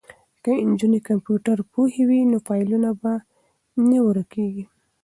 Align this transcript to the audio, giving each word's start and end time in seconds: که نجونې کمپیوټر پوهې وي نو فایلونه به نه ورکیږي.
که 0.43 0.51
نجونې 0.71 0.99
کمپیوټر 1.07 1.57
پوهې 1.73 2.03
وي 2.09 2.21
نو 2.31 2.37
فایلونه 2.47 2.89
به 3.01 3.13
نه 3.89 3.99
ورکیږي. 4.07 4.63